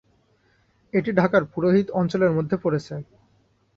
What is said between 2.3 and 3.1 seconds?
মধ্যে পড়েছে।